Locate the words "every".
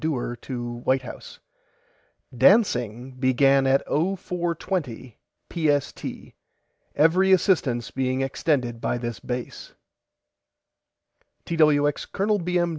6.95-7.31